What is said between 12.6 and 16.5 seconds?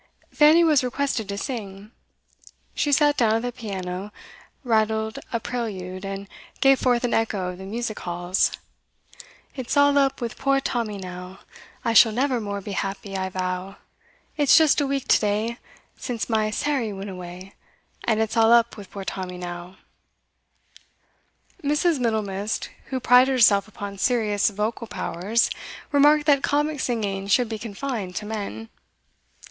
be happy, I vow. It's just a week to day Since my